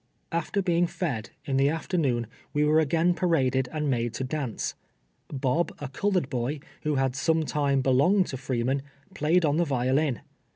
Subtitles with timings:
[0.31, 4.73] After being fed, in the afternoon, we were again 2>araded and made to dance.
[5.27, 8.81] Bo]), a colored boy, who had some time belonged to Freeman,
[9.13, 10.21] played on the violin.